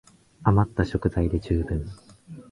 [0.41, 1.85] あまった食材で充分